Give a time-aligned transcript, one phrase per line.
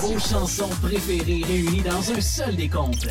[0.00, 3.08] Vos chansons préférées réunies dans un seul décompte.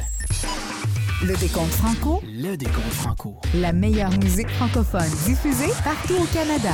[1.24, 2.22] Le décompte franco.
[2.26, 3.36] Le décompte franco.
[3.56, 6.74] La meilleure musique francophone diffusée partout au Canada.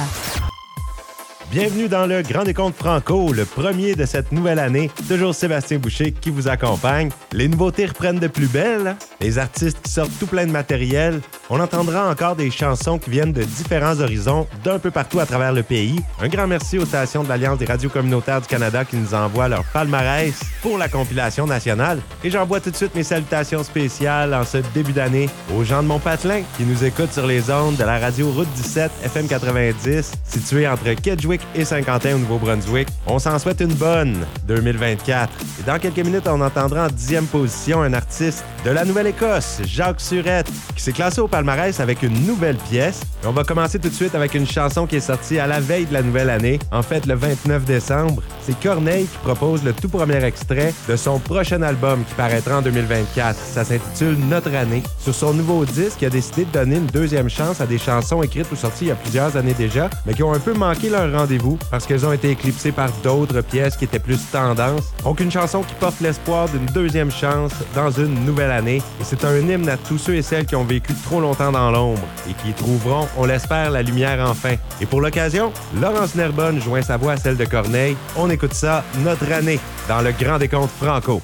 [1.50, 4.92] Bienvenue dans le Grand Décompte Franco, le premier de cette nouvelle année.
[5.08, 7.10] Toujours Sébastien Boucher qui vous accompagne.
[7.32, 8.98] Les nouveautés reprennent de plus belle.
[9.20, 11.22] Les artistes qui sortent tout plein de matériel.
[11.50, 15.54] On entendra encore des chansons qui viennent de différents horizons, d'un peu partout à travers
[15.54, 16.00] le pays.
[16.22, 19.48] Un grand merci aux stations de l'Alliance des radios communautaires du Canada qui nous envoient
[19.48, 22.00] leur palmarès pour la compilation nationale.
[22.24, 25.88] Et j'envoie tout de suite mes salutations spéciales en ce début d'année aux gens de
[25.88, 30.68] Montpatelin qui nous écoutent sur les ondes de la radio Route 17 FM 90, située
[30.68, 32.88] entre Kedgewick et Saint-Quentin au Nouveau-Brunswick.
[33.08, 35.34] On s'en souhaite une bonne 2024.
[35.60, 40.02] Et dans quelques minutes, on entendra en dixième position un artiste de la Nouvelle-Écosse, Jacques
[40.02, 43.04] Surette, qui s'est classé au palmarès avec une nouvelle pièce.
[43.24, 45.62] Et on va commencer tout de suite avec une chanson qui est sortie à la
[45.62, 48.22] veille de la nouvelle année, en fait le 29 décembre.
[48.42, 52.62] C'est Corneille qui propose le tout premier extrait de son prochain album qui paraîtra en
[52.62, 53.38] 2024.
[53.38, 54.84] Ça s'intitule Notre année.
[55.00, 58.24] Sur son nouveau disque, il a décidé de donner une deuxième chance à des chansons
[58.24, 60.90] écrites ou sorties il y a plusieurs années déjà, mais qui ont un peu manqué
[60.90, 64.94] leur rendez-vous parce qu'elles ont été éclipsées par d'autres pièces qui étaient plus tendance.
[65.04, 68.82] Donc une chanson qui porte l'espoir d'une deuxième chance dans une nouvelle année.
[69.00, 71.70] Et c'est un hymne à tous ceux et celles qui ont vécu trop longtemps dans
[71.72, 74.56] l'ombre et qui trouveront, on l'espère, la lumière enfin.
[74.82, 77.96] Et pour l'occasion, Laurence Nerbonne joint sa voix à celle de Corneille.
[78.16, 81.22] On écoute ça, Notre année, dans le Grand Décompte Franco.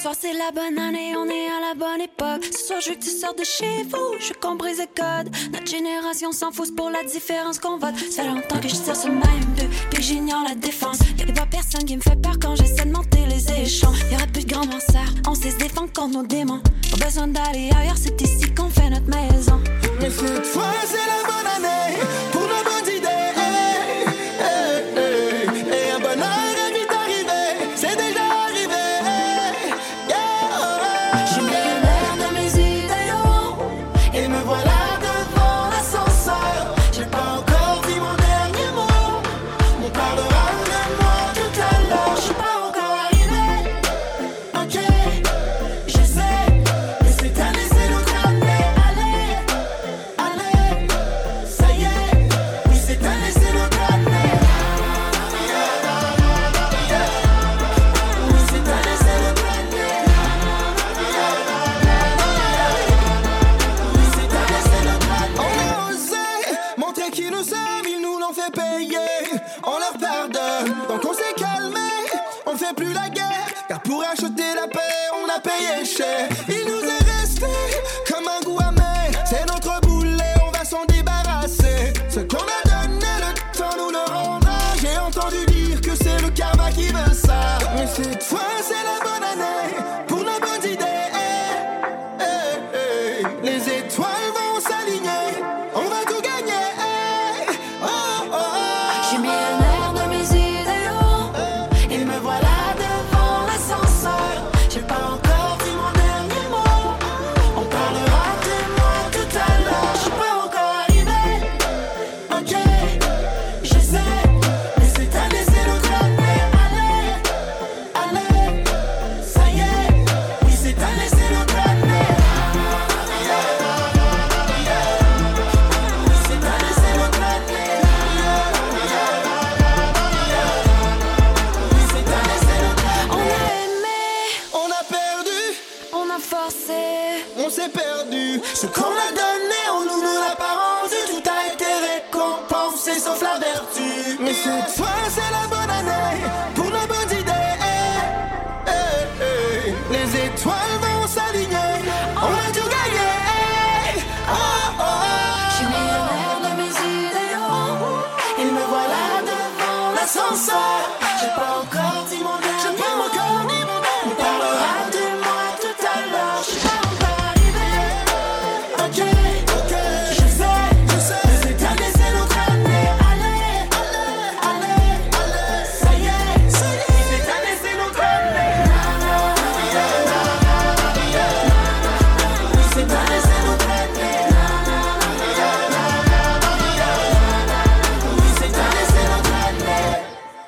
[0.00, 2.48] Ce soir c'est la bonne année, on est à la bonne époque.
[2.50, 5.30] Ce soir je veux que tu sors de chez vous, je compris le code.
[5.52, 7.98] Notre génération s'en fout pour la différence qu'on vote.
[8.10, 11.00] Ça fait longtemps que je tire sur ma M2, puis j'ignore la défense.
[11.18, 13.92] Y'a pas personne qui me fait peur quand j'essaie de monter les échelons.
[14.10, 16.62] Y'aura plus de grands mensards, on sait se défendre contre nos démons.
[16.92, 19.60] Pas besoin d'aller ailleurs, c'est ici qu'on fait notre maison.
[20.00, 22.39] Mais cette fois c'est la bonne année
[93.42, 93.79] eh,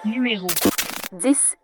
[0.04, 0.48] Numéro
[1.12, 1.56] 10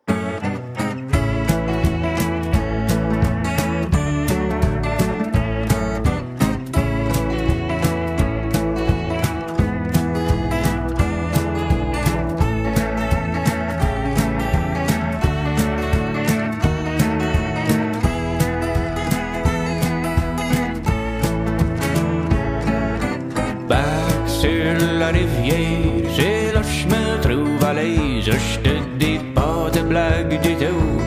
[27.70, 31.02] Je te dis pas de blague du tout.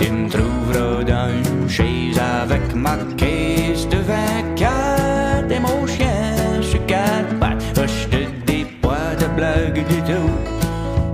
[0.00, 6.84] Tu me trouveras dans une chaise avec ma caisse de 24 et mon chien sur
[6.86, 7.62] quatre pattes.
[7.76, 10.30] Je te dis pas de blague du tout.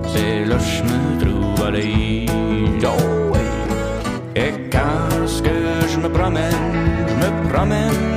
[0.06, 1.70] C'est là que je me trouve à.
[2.88, 3.36] Oh.
[4.34, 6.72] Et quand ce que je me promène,
[7.08, 8.12] je me promène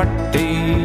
[0.00, 0.83] on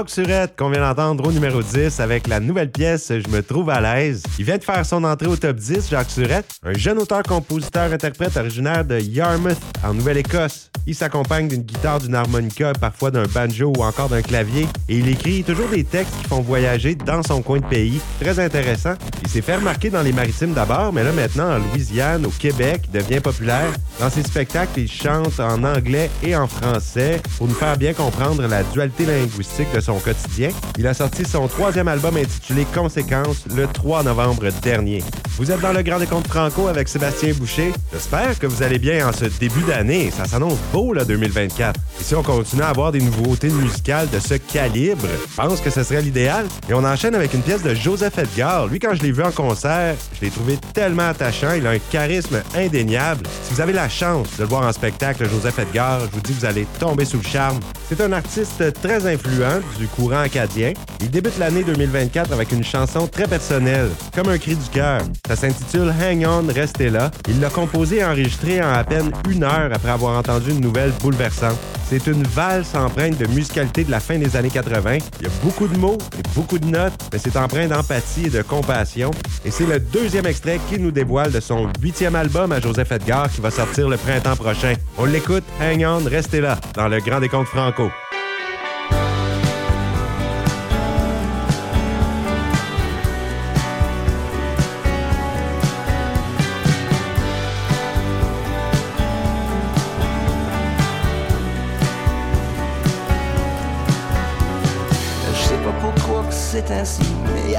[0.00, 3.68] Jacques Surette, qu'on vient d'entendre au numéro 10 avec la nouvelle pièce Je me trouve
[3.68, 4.22] à l'aise.
[4.38, 8.82] Il vient de faire son entrée au top 10, Jacques Surette, un jeune auteur-compositeur-interprète originaire
[8.86, 10.70] de Yarmouth, en Nouvelle-Écosse.
[10.86, 15.08] Il s'accompagne d'une guitare, d'une harmonica, parfois d'un banjo ou encore d'un clavier, et il
[15.08, 18.00] écrit toujours des textes qui font voyager dans son coin de pays.
[18.22, 18.94] Très intéressant.
[19.22, 22.84] Il s'est fait remarquer dans les maritimes d'abord, mais là maintenant en Louisiane, au Québec,
[22.86, 23.70] il devient populaire.
[24.00, 28.46] Dans ses spectacles, il chante en anglais et en français pour nous faire bien comprendre
[28.46, 30.50] la dualité linguistique de son quotidien.
[30.78, 35.02] Il a sorti son troisième album intitulé Conséquences le 3 novembre dernier.
[35.36, 37.72] Vous êtes dans le Grand Décompte Franco avec Sébastien Boucher.
[37.92, 40.10] J'espère que vous allez bien en ce début d'année.
[40.10, 41.80] Ça s'annonce beau, là, 2024.
[41.98, 45.70] Et si on continue à avoir des nouveautés musicales de ce calibre, je pense que
[45.70, 46.46] ce serait l'idéal.
[46.68, 48.66] Et on enchaîne avec une pièce de Joseph Edgar.
[48.66, 51.52] Lui, quand je l'ai vu en concert, je l'ai trouvé tellement attachant.
[51.56, 53.22] Il a un charisme indéniable.
[53.42, 56.34] Si vous avez la chance de le voir en spectacle, Joseph Edgar, je vous dis
[56.34, 57.60] que vous allez tomber sous le charme.
[57.90, 60.74] C'est un artiste très influent du courant acadien.
[61.00, 65.00] Il débute l'année 2024 avec une chanson très personnelle, comme un cri du cœur.
[65.26, 67.10] Ça s'intitule Hang On, restez là.
[67.28, 70.92] Il l'a composé et enregistré en à peine une heure après avoir entendu une nouvelle
[71.00, 71.58] bouleversante.
[71.90, 74.98] C'est une valse empreinte de musicalité de la fin des années 80.
[75.18, 78.30] Il y a beaucoup de mots et beaucoup de notes, mais c'est empreint d'empathie et
[78.30, 79.10] de compassion.
[79.44, 83.28] Et c'est le deuxième extrait qu'il nous dévoile de son huitième album à Joseph Edgar
[83.28, 84.74] qui va sortir le printemps prochain.
[84.98, 87.90] On l'écoute, Hang On, restez là, dans le Grand Décompte Franco.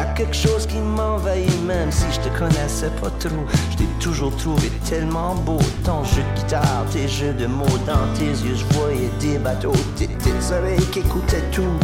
[0.02, 3.46] A quelque chose qui m'envahit, même si je te connaissais pas trop.
[3.72, 8.08] Je t'ai toujours trouvé tellement beau, ton jeu de guitare, tes jeux de mots dans
[8.18, 11.78] tes yeux, je voyais des bateaux, tes petites oreilles qui écoutaient tout,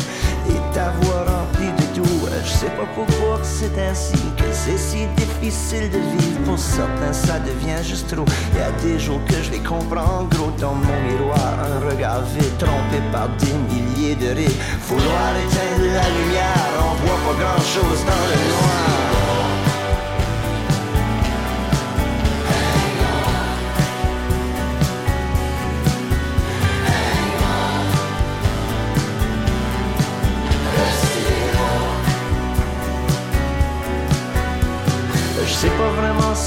[0.49, 2.27] et ta voix remplie de doux.
[2.43, 6.39] Je sais pas pourquoi c'est ainsi, que c'est si difficile de vivre.
[6.45, 8.25] Pour certains, ça devient juste trop.
[8.55, 12.57] Y a des jours que je les comprends gros dans mon miroir, un regard vide,
[12.57, 14.59] trompé par des milliers de rires.
[14.87, 19.06] Vouloir éteindre la lumière, on voit pas grand chose dans le noir.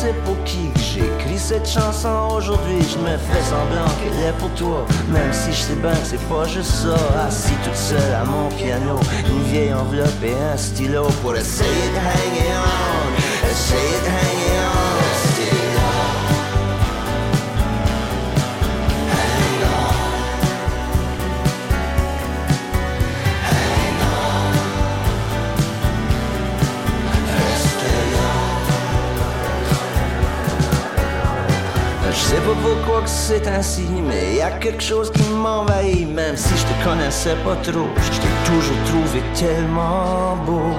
[0.01, 2.81] C'est pour qui écrit cette chanson aujourd'hui.
[2.81, 6.29] Je me fais semblant qu'elle est pour toi, même si je sais bien que c'est
[6.29, 6.97] pas juste ça.
[7.27, 11.99] Assis toute seule à mon piano, une vieille enveloppe et un stylo pour essayer de
[11.99, 15.70] hang on, essayer de hang on.
[32.51, 36.09] pas pourquoi que c'est ainsi, mais y a quelque chose qui m'envahit.
[36.09, 40.75] Même si je te connaissais pas trop, je t'ai toujours trouvé tellement beau.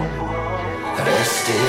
[0.98, 1.64] Rester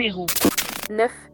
[0.00, 0.24] numéro
[0.88, 1.29] 9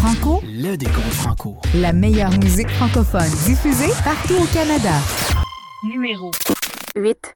[0.00, 1.56] le décompte franco.
[1.74, 4.92] La meilleure musique francophone diffusée partout au Canada.
[5.82, 6.30] Numéro
[6.94, 7.34] 8.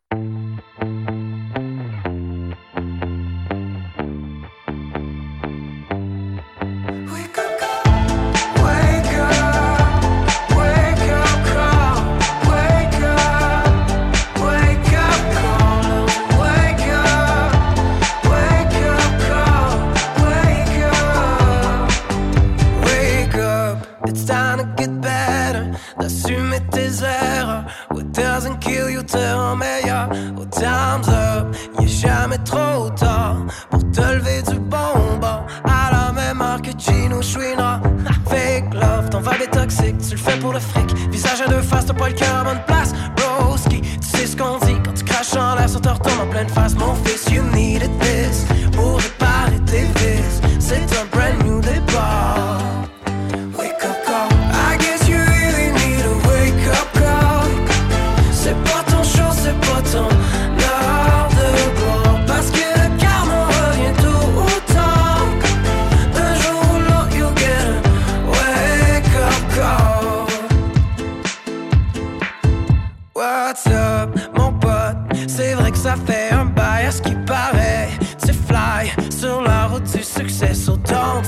[45.91, 46.75] Retombe en pleine face.
[46.75, 47.22] Mon fils,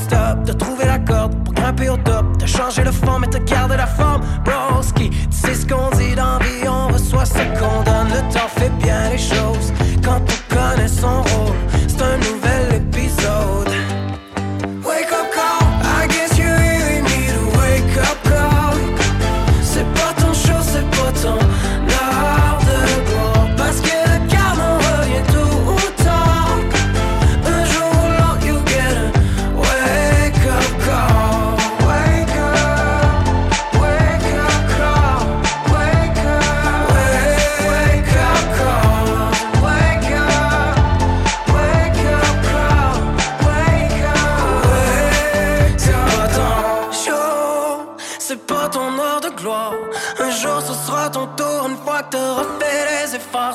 [0.04, 0.36] stop.
[0.46, 2.24] T'as trouvé la corde pour grimper au top.
[2.38, 4.22] T'as changé le fond, mais t'as gardé la forme.
[4.44, 8.08] Broski, tu sais ce qu'on dit dans vie, on reçoit ce qu'on donne.
[8.16, 9.53] Le temps fait bien les choses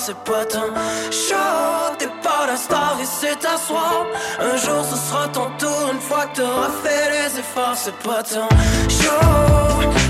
[0.10, 0.68] c'est pas ton
[1.12, 1.96] show.
[2.00, 4.06] T'es pas la star et c'est ta soir.
[4.40, 8.24] Un jour ce sera ton tour, une fois que t'auras fait les efforts, c'est pas
[8.24, 8.48] ton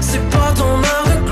[0.02, 1.29] c'est pas ton heure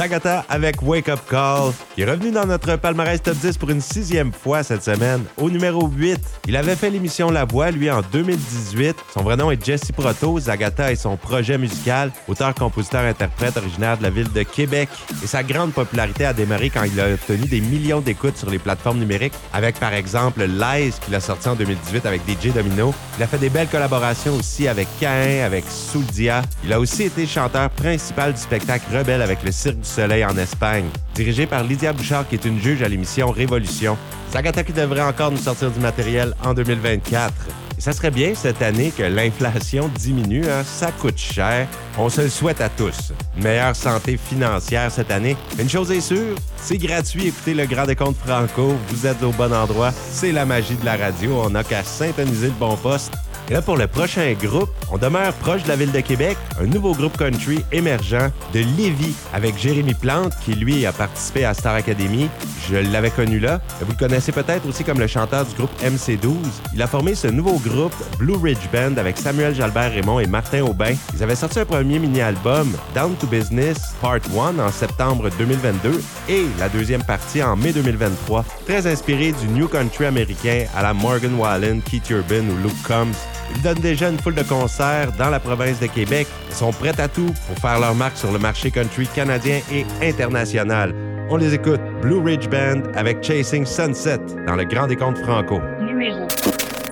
[0.00, 3.82] Zagata avec Wake Up Call, qui est revenu dans notre palmarès top 10 pour une
[3.82, 6.18] sixième fois cette semaine, au numéro 8.
[6.48, 8.96] Il avait fait l'émission La Voix, lui, en 2018.
[9.12, 10.40] Son vrai nom est Jesse Proto.
[10.40, 14.88] Zagata est son projet musical, auteur, compositeur, interprète originaire de la ville de Québec.
[15.22, 18.58] Et sa grande popularité a démarré quand il a obtenu des millions d'écoutes sur les
[18.58, 22.94] plateformes numériques, avec par exemple Lies, qu'il a sorti en 2018 avec DJ Domino.
[23.18, 26.40] Il a fait des belles collaborations aussi avec Cain, avec Souldia.
[26.64, 30.36] Il a aussi été chanteur principal du spectacle Rebelle avec le Cirque du Soleil en
[30.36, 33.98] Espagne, dirigé par Lydia Bouchard, qui est une juge à l'émission Révolution.
[34.32, 37.32] Zagata qui devrait encore nous sortir du matériel en 2024.
[37.76, 40.62] Et ça serait bien cette année que l'inflation diminue, hein?
[40.64, 41.66] ça coûte cher.
[41.98, 43.12] On se le souhaite à tous.
[43.36, 45.36] Meilleure santé financière cette année.
[45.58, 47.26] Une chose est sûre, c'est gratuit.
[47.26, 49.90] Écoutez le Grand Décompte Franco, vous êtes au bon endroit.
[49.92, 51.42] C'est la magie de la radio.
[51.44, 53.12] On n'a qu'à syntoniser le bon poste.
[53.50, 56.66] Et là, pour le prochain groupe, on demeure proche de la ville de Québec, un
[56.66, 61.74] nouveau groupe country émergent de Lévis avec Jérémy Plante, qui lui a participé à Star
[61.74, 62.28] Academy.
[62.70, 63.60] Je l'avais connu là.
[63.80, 66.36] Vous le connaissez peut-être aussi comme le chanteur du groupe MC12.
[66.74, 70.62] Il a formé ce nouveau groupe Blue Ridge Band avec Samuel Jalbert Raymond et Martin
[70.62, 70.94] Aubin.
[71.16, 76.44] Ils avaient sorti un premier mini-album, Down to Business Part 1, en septembre 2022 et
[76.60, 81.34] la deuxième partie en mai 2023, très inspiré du New Country américain à la Morgan
[81.34, 83.39] Wallen, Keith Urban ou Luke Combs.
[83.54, 86.26] Ils donnent déjà une foule de concerts dans la province de Québec.
[86.48, 89.84] Ils sont prêts à tout pour faire leur marque sur le marché country canadien et
[90.02, 90.94] international.
[91.28, 95.60] On les écoute, Blue Ridge Band avec Chasing Sunset dans le Grand Décompte Franco.
[95.80, 96.26] Numéro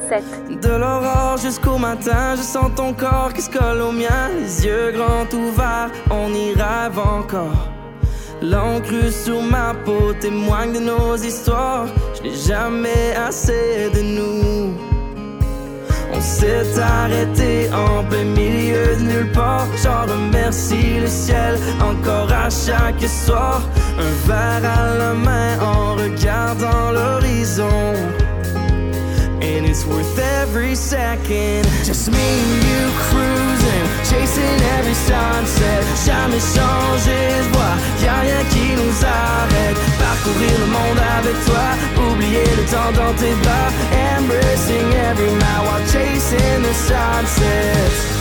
[0.08, 0.60] 7.
[0.62, 4.30] De l'aurore jusqu'au matin, je sens ton corps qui se colle au mien.
[4.38, 7.68] Les yeux grands ouverts, on y rêve encore.
[8.40, 11.86] L'encre sur ma peau témoigne de nos histoires.
[12.16, 14.87] Je n'ai jamais assez de nous.
[16.28, 19.66] S'est arrêté en plein milieu de nulle part.
[19.82, 23.62] J'en remercie le ciel encore à chaque soir.
[23.98, 27.94] Un verre à la main en regardant l'horizon.
[29.78, 31.62] It's worth every second.
[31.84, 35.84] Just me and you cruising, chasing every sunset.
[36.04, 39.78] Jamais changer de voie, y'a rien qui nous arrête.
[40.00, 41.66] Parcourir le monde avec toi,
[42.10, 43.70] oublier le temps dans tes bras.
[44.18, 48.17] Embracing every night while chasing the sunset.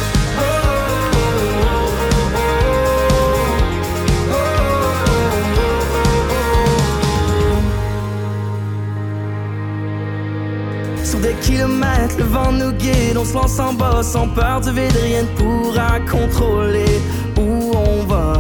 [11.42, 13.18] Kilomètres, le vent nous guide.
[13.18, 17.02] On se lance en bas sans peur du vide, rien ne pourra contrôler
[17.38, 18.34] où on va.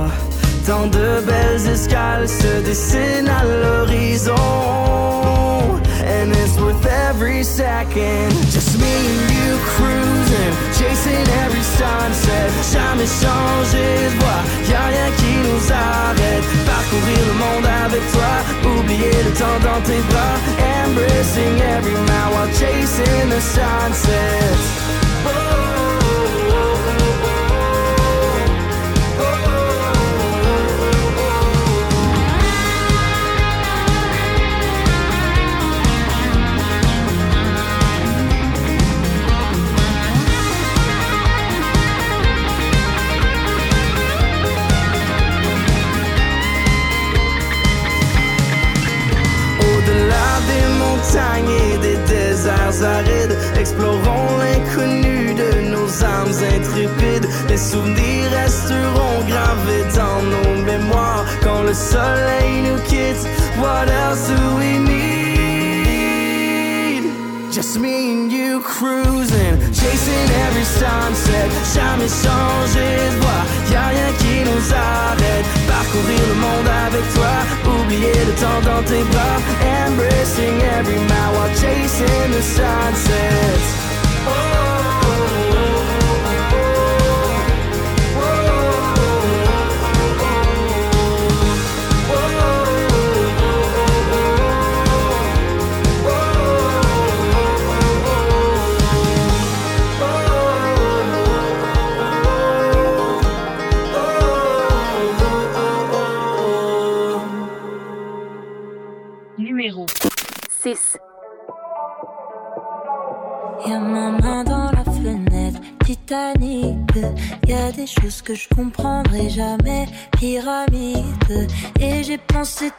[0.65, 4.35] Tant de belles escales se dessinent à l'horizon.
[6.05, 8.31] And it's worth every second.
[8.51, 12.51] Just me and you cruising, chasing every sunset.
[12.73, 16.66] Jamais changé de voie, y'a rien qui nous arrête.
[16.89, 18.34] Parcourir le monde avec toi,
[18.80, 20.38] oublier le temps dans tes bras.
[20.86, 24.26] Embracing every mile while chasing the sunset.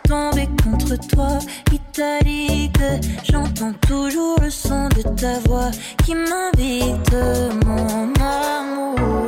[0.07, 1.39] Tomber contre toi,
[1.73, 2.81] italique.
[3.25, 5.71] J'entends toujours le son de ta voix
[6.05, 7.15] qui m'invite,
[7.65, 9.28] mon amour.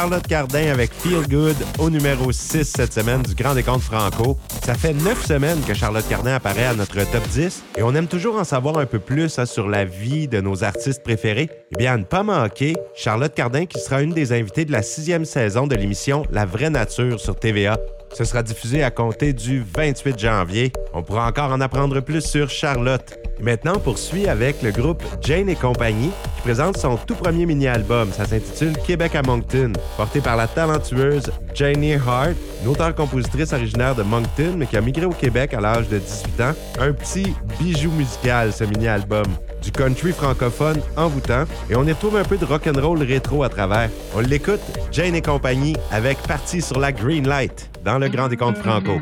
[0.00, 4.38] Charlotte Cardin avec Feel Good au numéro 6 cette semaine du Grand Décompte Franco.
[4.64, 8.06] Ça fait neuf semaines que Charlotte Cardin apparaît à notre top 10 et on aime
[8.06, 11.50] toujours en savoir un peu plus hein, sur la vie de nos artistes préférés.
[11.72, 14.80] Eh bien, à ne pas manquer, Charlotte Cardin qui sera une des invitées de la
[14.80, 17.76] sixième saison de l'émission La vraie nature sur TVA.
[18.12, 20.72] Ce sera diffusé à compter du 28 janvier.
[20.92, 23.18] On pourra encore en apprendre plus sur Charlotte.
[23.40, 28.12] Maintenant, on poursuit avec le groupe Jane et compagnie qui présente son tout premier mini-album.
[28.12, 34.02] Ça s'intitule Québec à Moncton, porté par la talentueuse Janie Hart, une auteure-compositrice originaire de
[34.02, 36.52] Moncton mais qui a migré au Québec à l'âge de 18 ans.
[36.80, 39.26] Un petit bijou musical, ce mini-album
[39.62, 43.90] du country francophone envoûtant et on y retrouve un peu de rock'n'roll rétro à travers.
[44.14, 44.60] On l'écoute,
[44.92, 49.00] Jane et compagnie, avec Parti sur la Green Light dans le Grand Décompte Franco.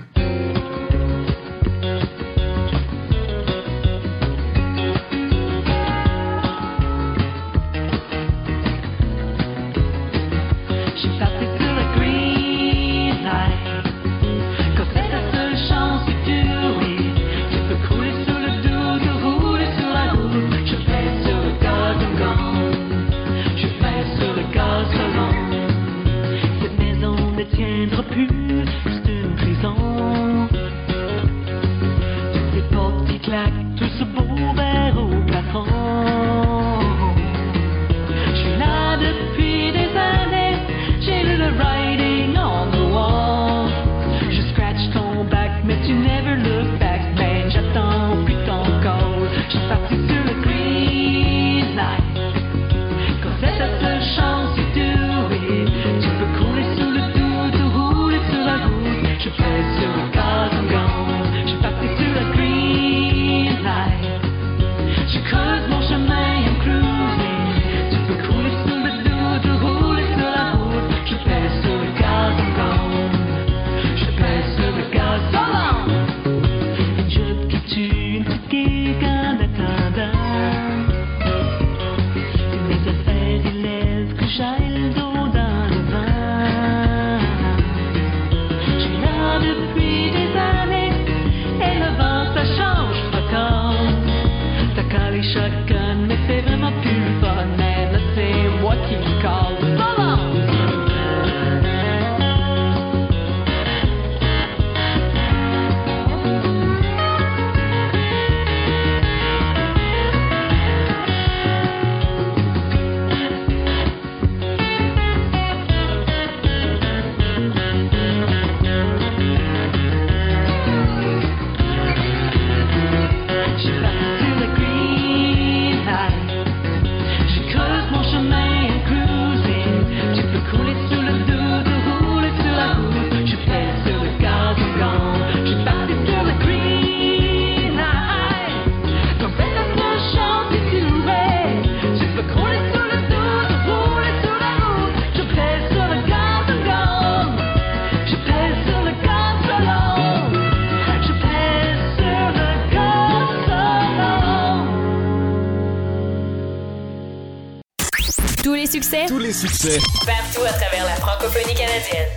[159.38, 162.08] succès partout à travers la francophonie canadienne.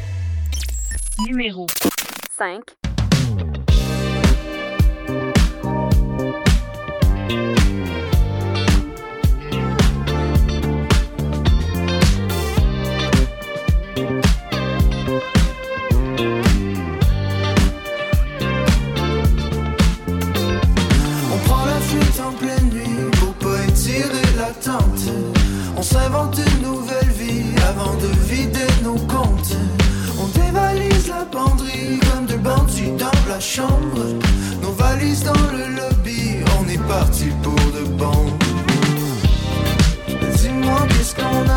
[1.27, 1.67] Numéro
[2.35, 2.80] 5.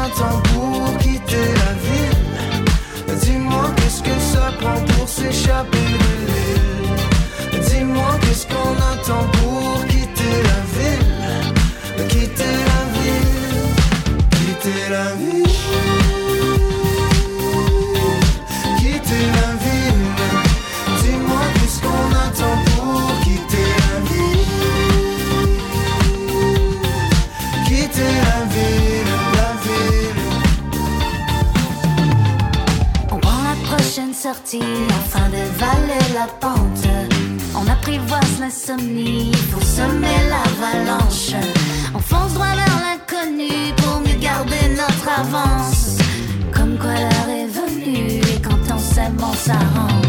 [0.04, 0.43] entendre
[37.84, 41.34] apprivoise l'insomnie pour semer l'avalanche.
[41.94, 45.98] On fonce droit vers l'inconnu pour mieux garder notre avance.
[46.50, 50.03] Comme quoi l'heure est venue et quand on s'aime, on s'arrange.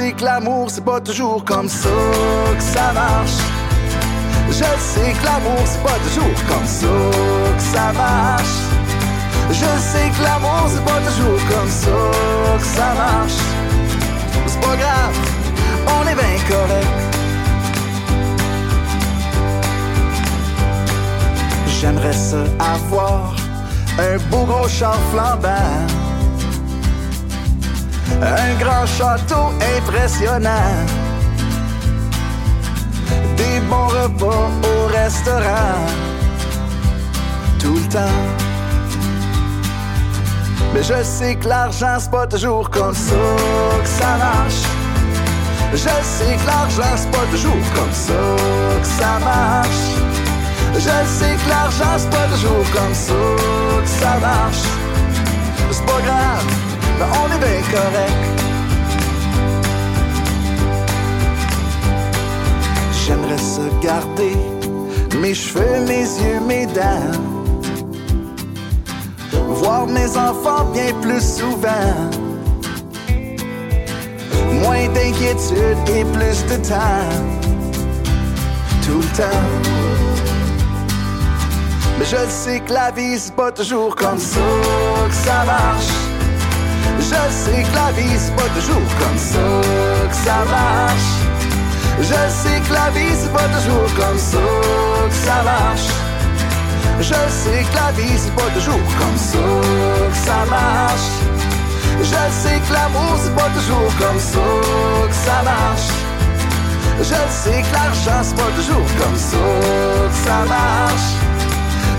[0.00, 1.88] Sais que l'amour, c'est pas toujours comme ça
[2.56, 3.40] que ça marche.
[4.48, 6.94] Je sais que l'amour, c'est pas toujours comme ça
[7.56, 8.58] que ça marche.
[9.50, 11.98] Je sais que l'amour, c'est pas toujours comme ça
[12.60, 13.40] que ça marche.
[14.46, 15.16] C'est pas grave,
[15.96, 16.96] on est bien correct.
[21.78, 22.42] J'aimerais ça
[22.74, 23.34] avoir
[23.98, 25.99] un beau gros char flambant.
[28.22, 30.76] Un grand château impressionnant.
[33.36, 35.78] Des bons repas au restaurant.
[37.58, 38.20] Tout le temps.
[40.72, 43.14] Mais je sais que l'argent, c'est pas toujours comme ça
[43.82, 44.62] que ça marche.
[45.72, 48.12] Je sais que l'argent, c'est pas toujours comme ça
[48.80, 49.90] que ça marche.
[50.74, 53.12] Je sais que l'argent, c'est pas toujours comme ça
[53.82, 54.64] que ça marche.
[55.72, 56.46] C'est pas grave,
[57.00, 58.24] mais on est bien correct.
[62.92, 64.36] J'aimerais se garder
[65.20, 67.18] mes cheveux, mes yeux, mes dents.
[69.48, 71.94] Voir mes enfants bien plus souvent.
[74.62, 77.08] Moins d'inquiétude et plus de temps.
[78.84, 79.48] Tout le temps.
[81.98, 84.40] Mais je sais que la vie c'est pas toujours comme ça
[85.08, 86.09] que ça marche.
[87.00, 89.38] Je sais que la vie c'est pas toujours comme ça
[90.10, 91.12] que ça marche.
[91.98, 94.38] Je sais que la vie c'est pas toujours comme ça
[95.08, 95.88] que ça marche.
[97.00, 99.38] Je sais que la vie c'est pas toujours comme ça
[100.10, 101.10] que ça marche.
[102.02, 104.46] Je sais que l'amour c'est pas toujours comme ça
[105.08, 105.92] que ça marche.
[106.98, 109.44] Je sais que l'argent c'est pas toujours comme ça
[110.10, 111.10] que ça marche.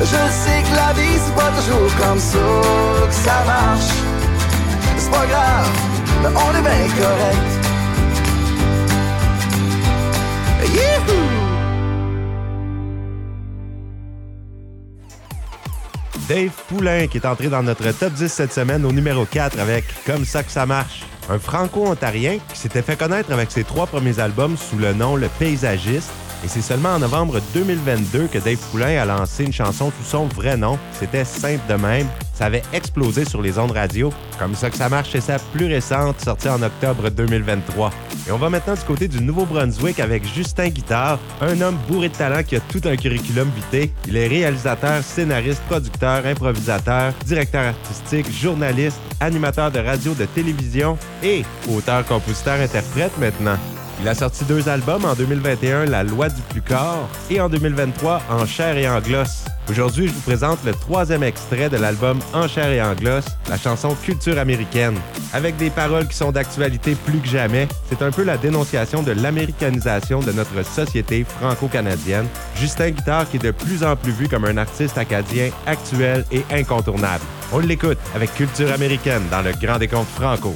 [0.01, 2.37] Je sais que la vie c'est pas toujours comme ça
[3.07, 4.10] que ça marche.
[5.13, 7.61] On est bien correct.
[16.29, 19.83] Dave Poulain qui est entré dans notre top 10 cette semaine au numéro 4 avec
[20.05, 21.01] Comme ça que ça marche.
[21.29, 25.27] Un franco-ontarien qui s'était fait connaître avec ses trois premiers albums sous le nom Le
[25.27, 26.11] Paysagiste.
[26.43, 30.25] Et c'est seulement en novembre 2022 que Dave Poulain a lancé une chanson sous son
[30.25, 30.79] vrai nom.
[30.91, 32.07] C'était simple de même.
[32.33, 34.11] Ça avait explosé sur les ondes radio.
[34.39, 37.91] Comme ça que ça marche, c'est sa plus récente, sortie en octobre 2023.
[38.27, 42.15] Et on va maintenant du côté du Nouveau-Brunswick avec Justin Guitard, un homme bourré de
[42.15, 43.91] talent qui a tout un curriculum vitae.
[44.07, 51.43] Il est réalisateur, scénariste, producteur, improvisateur, directeur artistique, journaliste, animateur de radio, de télévision et
[51.69, 53.57] auteur, compositeur, interprète maintenant.
[54.01, 58.23] Il a sorti deux albums en 2021, La loi du plus corps, et en 2023,
[58.31, 59.45] En chair et en gloss.
[59.69, 63.59] Aujourd'hui, je vous présente le troisième extrait de l'album En chair et en gloss, la
[63.59, 64.97] chanson Culture américaine.
[65.33, 69.11] Avec des paroles qui sont d'actualité plus que jamais, c'est un peu la dénonciation de
[69.11, 72.25] l'américanisation de notre société franco-canadienne.
[72.55, 76.43] Justin Guitard qui est de plus en plus vu comme un artiste acadien actuel et
[76.49, 77.23] incontournable.
[77.53, 80.55] On l'écoute avec Culture américaine dans le Grand Décompte Franco.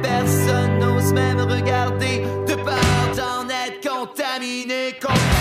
[0.00, 4.92] personne n'ose même regarder de peur d'en être contaminé.
[5.00, 5.31] contaminé.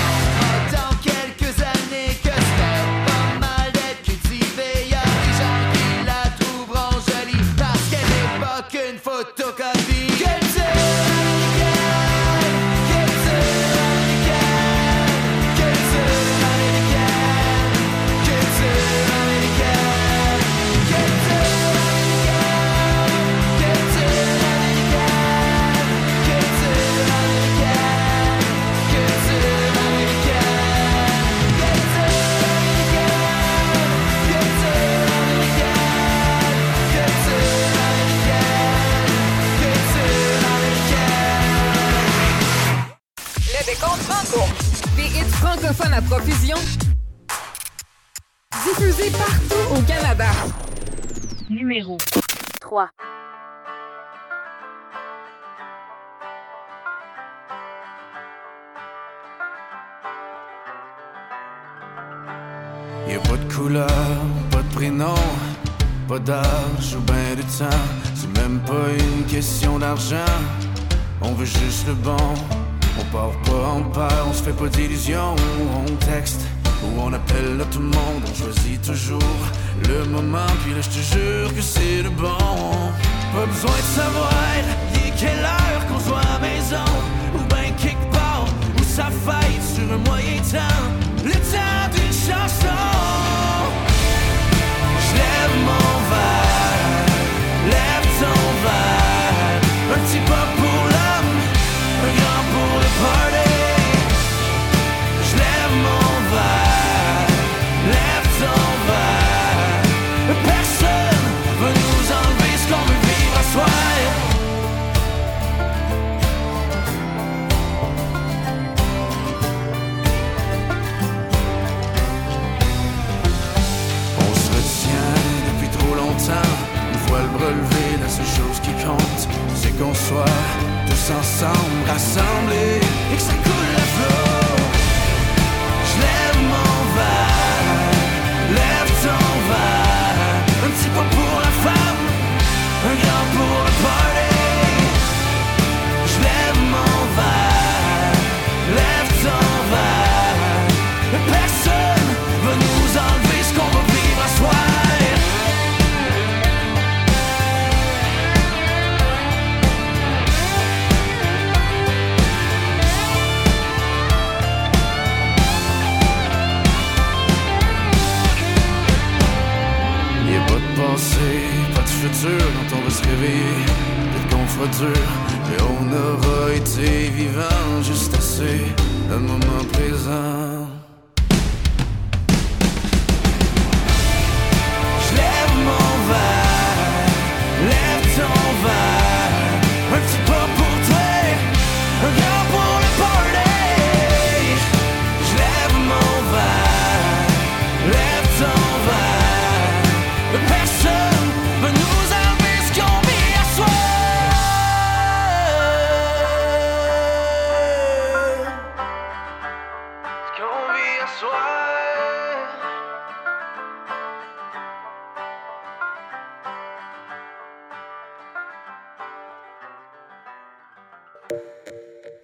[45.42, 46.58] Stéphane à profusion.
[48.64, 50.26] Diffusé partout au Canada.
[51.50, 51.98] Numéro
[52.60, 52.90] 3.
[63.08, 63.88] Y a pas de couleur,
[64.50, 65.16] pas de prénom,
[66.08, 67.78] pas d'âge ou ben de temps.
[68.16, 70.18] C'est même pas une question d'argent.
[71.22, 72.61] On veut juste le bon.
[73.12, 75.36] Part pas en on se fait pas d'illusions.
[75.86, 76.42] On texte
[76.82, 78.24] ou on appelle là tout le monde.
[78.24, 79.20] On choisit toujours
[79.88, 80.52] le moment.
[80.64, 82.38] Puis là, je te jure que c'est le bon.
[83.34, 84.32] Pas besoin de savoir,
[84.94, 86.92] il quelle heure qu'on soit à maison.
[87.36, 88.46] Ou ben quelque part,
[88.80, 91.26] où ça faille sur un moyen temps.
[91.26, 93.01] Le temps d'une chanson.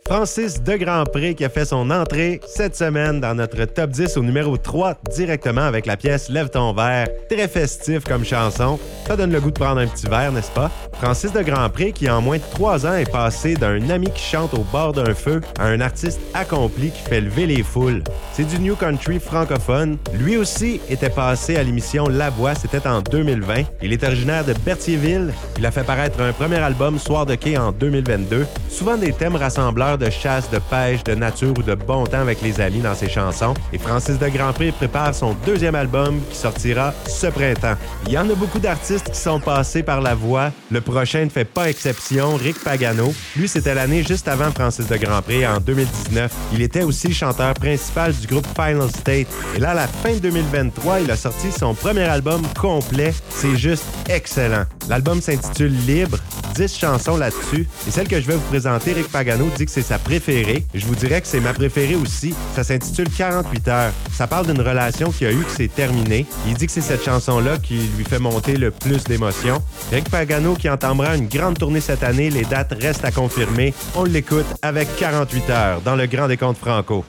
[0.08, 4.24] Francis de Grandpré qui a fait son entrée cette semaine dans notre top 10 au
[4.24, 7.10] numéro 3 directement avec la pièce Lève ton verre.
[7.30, 8.80] Très festif comme chanson.
[9.06, 10.72] Ça donne le goût de prendre un petit verre, n'est-ce pas?
[10.94, 14.54] Francis de Grandpré qui en moins de 3 ans est passé d'un ami qui chante
[14.54, 18.02] au bord d'un feu à un artiste accompli qui fait lever les foules.
[18.32, 19.98] C'est du New Country francophone.
[20.14, 23.64] Lui aussi était passé à l'émission La Voix, c'était en 2020.
[23.84, 25.34] Il est originaire de Berthierville.
[25.58, 28.46] Il a fait paraître un premier album Soir de quai en 2022.
[28.70, 32.42] Souvent des thèmes rassembleurs de chasse, de pêche, de nature ou de bon temps avec
[32.42, 33.54] les amis dans ses chansons.
[33.74, 37.76] Et Francis de Grandpré prépare son deuxième album qui sortira ce printemps.
[38.06, 40.52] Il y en a beaucoup d'artistes qui sont passés par la voix.
[40.72, 43.14] Le prochain ne fait pas exception, Rick Pagano.
[43.36, 46.32] Lui, c'était l'année juste avant Francis de Grandpré, en 2019.
[46.54, 49.28] Il était aussi chanteur principal du groupe Final State.
[49.56, 53.14] Et là, à la fin de 2023, il a sorti son premier album complet.
[53.30, 54.66] C'est juste excellent.
[54.90, 56.18] L'album s'intitule Libre,
[56.56, 57.68] 10 chansons là-dessus.
[57.88, 60.66] Et celle que je vais vous présenter, Rick Pagano dit que c'est sa préférée.
[60.74, 62.36] Je vous dirais que c'est ma préférée aussi.
[62.54, 63.94] Ça s'intitule 48 heures.
[64.12, 66.26] Ça parle d'une relation qui a eu que c'est terminé.
[66.46, 69.64] Il dit que c'est cette chanson-là qui lui fait monter le plus d'émotions.
[69.92, 72.30] Rick Pagano qui entamera une grande tournée cette année.
[72.30, 73.74] Les dates restent à confirmer.
[73.96, 77.06] On l'écoute avec 48 heures dans le Grand Décompte Franco.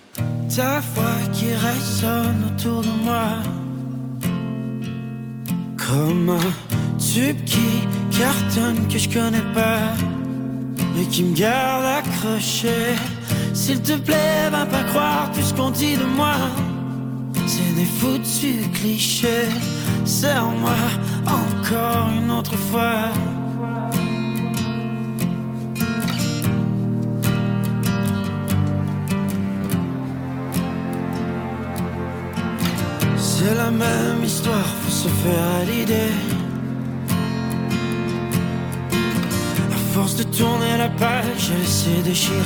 [6.98, 7.88] Qui qui
[11.00, 12.96] Et qui me garde accroché
[13.54, 16.34] S'il te plaît, va pas croire tout ce qu'on dit de moi.
[17.46, 19.48] C'est des foutus clichés
[20.04, 20.74] Serre-moi
[21.24, 23.10] encore une autre fois.
[33.18, 36.37] C'est la même histoire, faut se faire à l'idée.
[40.16, 42.38] de tourner la page, elle s'est déchirée.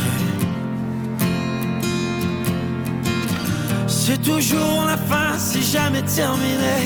[3.86, 6.78] C'est toujours la fin, c'est jamais terminé.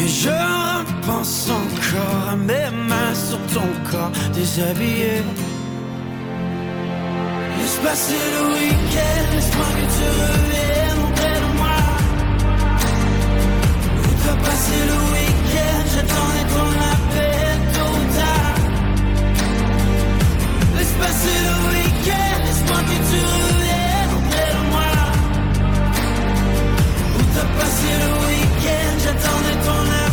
[0.00, 5.22] Et je repense encore à mes mains sur ton corps déshabillé.
[7.58, 11.78] Laisse passer le week-end, laisse-moi que tu reviennes auprès de moi.
[13.98, 14.36] Où t'as
[14.90, 16.53] le week-end, j'attendais
[21.04, 24.90] passer le week-end, laisse-moi que tu reviennes auprès de moi.
[27.16, 30.03] Où t'as passé le week-end, j'attendais ton avis.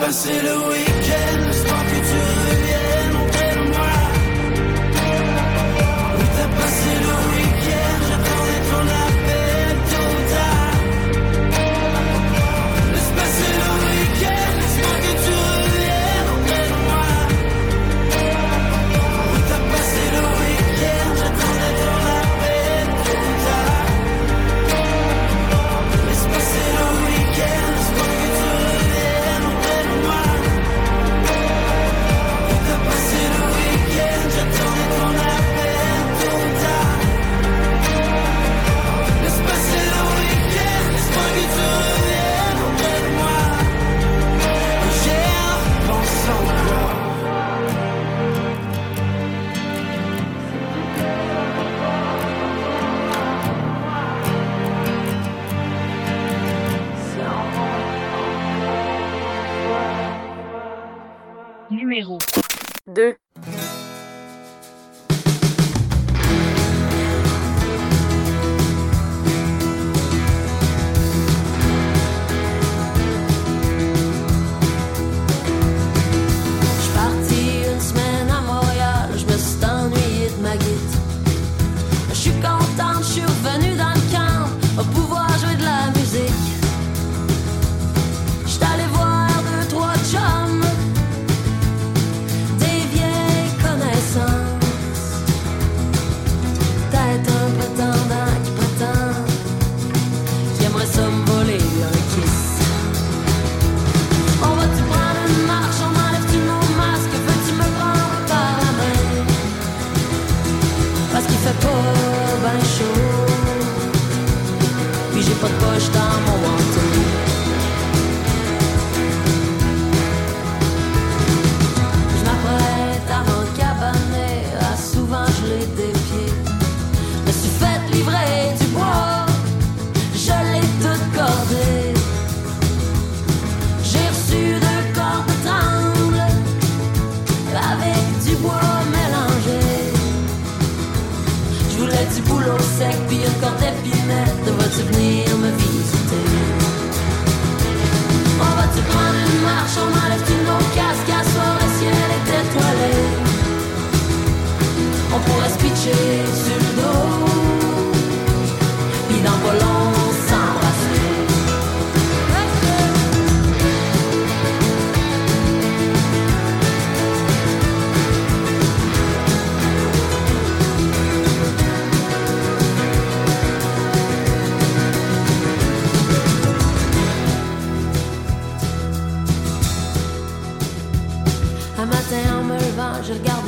[0.00, 0.89] passer le week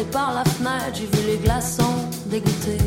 [0.05, 2.78] par la fenêtre, j'ai vu les glaçons dégoûter.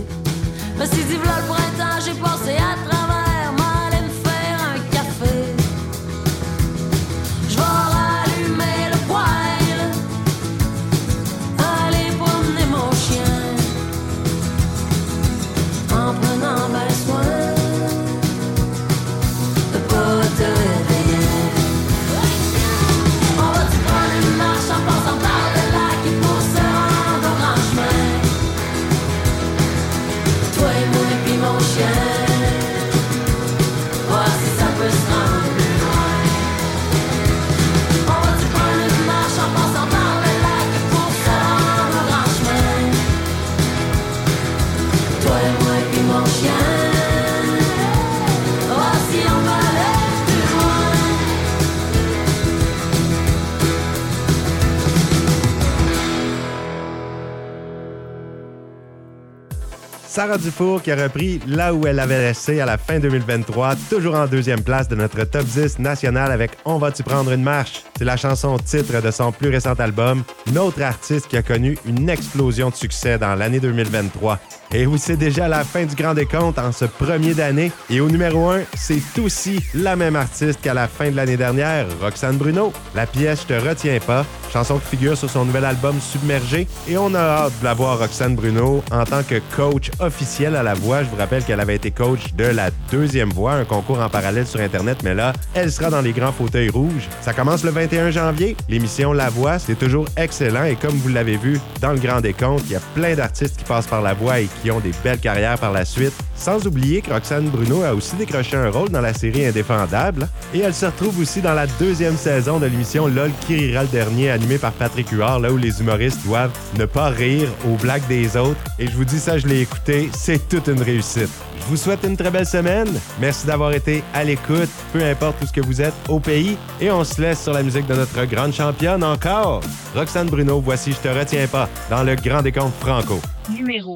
[60.15, 64.15] Sarah Dufour qui a repris là où elle avait laissé à la fin 2023, toujours
[64.15, 67.83] en deuxième place de notre top 10 national avec On va-tu prendre une marche?
[67.97, 71.77] C'est la chanson titre de son plus récent album, une autre artiste qui a connu
[71.85, 74.39] une explosion de succès dans l'année 2023.
[74.73, 77.71] Et oui, c'est déjà la fin du grand décompte en ce premier d'année.
[77.89, 81.85] Et au numéro 1, c'est aussi la même artiste qu'à la fin de l'année dernière,
[82.01, 82.73] Roxane Bruno.
[82.93, 86.67] La pièce Je te retiens pas, chanson qui figure sur son nouvel album Submergé.
[86.87, 90.63] Et on a hâte de la voir Roxane Bruno en tant que coach officiel à
[90.63, 91.03] la voix.
[91.03, 94.47] Je vous rappelle qu'elle avait été coach de la deuxième voix, un concours en parallèle
[94.47, 97.07] sur Internet, mais là, elle sera dans les grands fauteuils rouges.
[97.21, 98.57] Ça commence le 21 janvier.
[98.67, 102.63] L'émission La Voix, c'est toujours excellent et comme vous l'avez vu dans le grand décompte,
[102.65, 105.19] il y a plein d'artistes qui passent par la voix et qui ont des belles
[105.19, 106.13] carrières par la suite.
[106.35, 110.59] Sans oublier que Roxane Bruno a aussi décroché un rôle dans la série Indéfendable et
[110.59, 114.29] elle se retrouve aussi dans la deuxième saison de l'émission LOL qui rira le dernier
[114.29, 118.37] animée par Patrick Huard, là où les humoristes doivent ne pas rire aux blagues des
[118.37, 118.59] autres.
[118.79, 121.29] Et je vous dis ça, je l'ai écouté, c'est toute une réussite.
[121.65, 122.87] Je vous souhaite une très belle semaine.
[123.19, 126.57] Merci d'avoir été à l'écoute, peu importe où ce que vous êtes au pays.
[126.79, 129.61] Et on se laisse sur la musique de notre grande championne encore.
[129.95, 133.19] Roxane Bruno, voici Je te retiens pas dans le grand décompte franco.
[133.49, 133.95] Numéro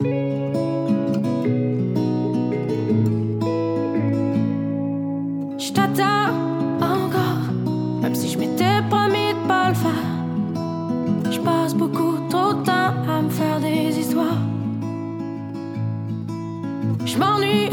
[0.00, 0.06] Je
[5.72, 6.34] t'attends
[6.80, 7.52] encore,
[8.02, 9.92] même si je m'étais promis de pas le faire.
[11.30, 14.42] Je passe beaucoup trop de temps à me faire des histoires.
[17.06, 17.70] Je m'ennuie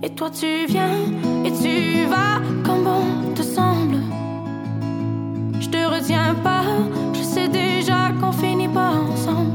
[0.00, 0.96] Et toi tu viens
[1.44, 3.98] et tu vas comme bon te semble.
[5.60, 6.62] Je te retiens pas,
[7.12, 9.50] je sais déjà qu'on finit pas ensemble.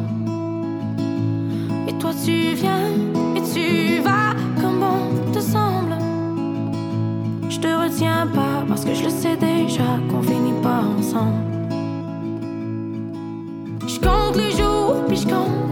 [1.88, 2.90] Et toi tu viens
[3.38, 5.96] et tu vas comme bon te semble.
[7.50, 11.40] Je te retiens pas parce que je le sais déjà qu'on finit pas ensemble.
[13.88, 15.63] Je compte les jours, puis je compte